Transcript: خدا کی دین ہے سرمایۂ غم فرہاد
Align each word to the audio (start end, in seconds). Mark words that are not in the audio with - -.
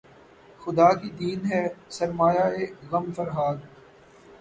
خدا 0.61 0.89
کی 0.99 1.09
دین 1.19 1.39
ہے 1.51 1.63
سرمایۂ 1.95 2.65
غم 2.89 3.05
فرہاد 3.15 3.57